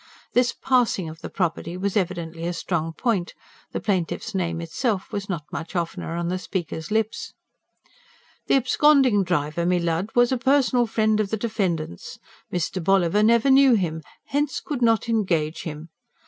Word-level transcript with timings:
This 0.33 0.51
"passing" 0.51 1.07
of 1.09 1.21
the 1.21 1.29
property 1.29 1.77
was 1.77 1.95
evidently 1.95 2.47
a 2.47 2.53
strong 2.53 2.91
point; 2.91 3.35
the 3.71 3.79
plaintiff's 3.79 4.33
name 4.33 4.59
itself 4.59 5.11
was 5.11 5.29
not 5.29 5.43
much 5.51 5.75
oftener 5.75 6.15
on 6.15 6.27
the 6.27 6.39
speaker's 6.39 6.89
lips. 6.89 7.35
"The 8.47 8.55
absconding 8.55 9.23
driver, 9.23 9.63
me 9.63 9.77
Lud, 9.77 10.09
was 10.15 10.31
a 10.31 10.39
personal 10.39 10.87
friend 10.87 11.19
of 11.19 11.29
the 11.29 11.37
defendant's. 11.37 12.17
Mr. 12.51 12.83
Bolliver 12.83 13.21
never 13.21 13.51
knew 13.51 13.75
him; 13.75 14.01
hence 14.25 14.59
could 14.59 14.81
not 14.81 15.07
engage 15.07 15.61
him. 15.65 15.89